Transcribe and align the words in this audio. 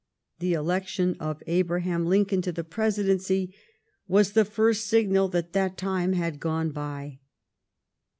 The 0.39 0.53
election 0.53 1.15
of 1.19 1.43
Abraham 1.45 2.07
Lincoln 2.07 2.41
to 2.41 2.51
the 2.51 2.63
Presidency 2.63 3.53
was 4.07 4.31
the 4.31 4.43
first 4.45 4.87
signal 4.87 5.27
that 5.27 5.53
that 5.53 5.77
time 5.77 6.13
had 6.13 6.39
gone 6.39 6.71
by. 6.71 7.19